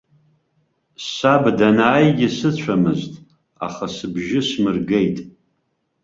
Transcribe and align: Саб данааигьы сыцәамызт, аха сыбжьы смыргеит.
Саб 1.11 1.43
данааигьы 1.57 2.27
сыцәамызт, 2.37 3.13
аха 3.67 3.85
сыбжьы 3.95 4.41
смыргеит. 4.49 5.17